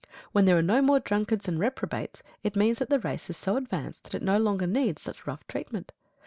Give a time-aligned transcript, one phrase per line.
[0.31, 3.55] When there are no more drunkards and reprobates, it means that the race is so
[3.55, 5.91] advanced that it no longer needs such rough treatment.